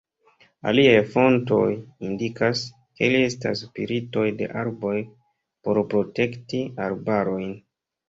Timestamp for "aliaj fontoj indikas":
0.69-2.65